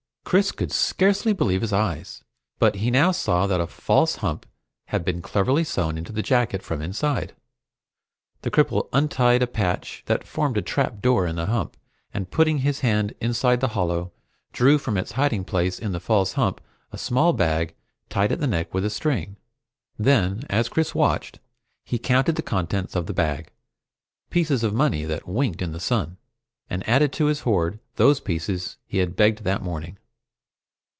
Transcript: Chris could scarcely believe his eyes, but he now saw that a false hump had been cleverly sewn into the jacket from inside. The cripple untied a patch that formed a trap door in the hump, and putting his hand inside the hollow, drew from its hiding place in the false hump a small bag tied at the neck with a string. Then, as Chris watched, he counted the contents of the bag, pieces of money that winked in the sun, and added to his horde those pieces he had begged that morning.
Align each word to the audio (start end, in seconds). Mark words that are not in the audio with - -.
Chris 0.23 0.53
could 0.53 0.71
scarcely 0.71 1.33
believe 1.33 1.59
his 1.59 1.73
eyes, 1.73 2.23
but 2.57 2.75
he 2.75 2.89
now 2.89 3.11
saw 3.11 3.45
that 3.47 3.59
a 3.59 3.67
false 3.67 4.17
hump 4.17 4.45
had 4.85 5.03
been 5.03 5.21
cleverly 5.21 5.61
sewn 5.65 5.97
into 5.97 6.13
the 6.13 6.21
jacket 6.23 6.63
from 6.63 6.81
inside. 6.81 7.35
The 8.43 8.49
cripple 8.49 8.87
untied 8.93 9.41
a 9.43 9.47
patch 9.47 10.03
that 10.05 10.25
formed 10.25 10.55
a 10.55 10.61
trap 10.61 11.01
door 11.01 11.27
in 11.27 11.35
the 11.35 11.47
hump, 11.47 11.75
and 12.13 12.31
putting 12.31 12.59
his 12.59 12.79
hand 12.79 13.13
inside 13.19 13.59
the 13.59 13.69
hollow, 13.75 14.13
drew 14.53 14.77
from 14.77 14.97
its 14.97 15.13
hiding 15.13 15.43
place 15.43 15.77
in 15.77 15.91
the 15.91 15.99
false 15.99 16.33
hump 16.33 16.61
a 16.93 16.97
small 16.97 17.33
bag 17.33 17.75
tied 18.07 18.31
at 18.31 18.39
the 18.39 18.47
neck 18.47 18.73
with 18.73 18.85
a 18.85 18.89
string. 18.89 19.35
Then, 19.99 20.43
as 20.49 20.69
Chris 20.69 20.95
watched, 20.95 21.39
he 21.83 21.99
counted 21.99 22.37
the 22.37 22.41
contents 22.41 22.95
of 22.95 23.05
the 23.05 23.13
bag, 23.13 23.51
pieces 24.29 24.63
of 24.63 24.73
money 24.73 25.03
that 25.03 25.27
winked 25.27 25.61
in 25.61 25.73
the 25.73 25.81
sun, 25.81 26.15
and 26.69 26.87
added 26.87 27.11
to 27.13 27.25
his 27.25 27.41
horde 27.41 27.81
those 27.97 28.21
pieces 28.21 28.77
he 28.87 28.99
had 28.99 29.17
begged 29.17 29.43
that 29.43 29.61
morning. 29.61 29.97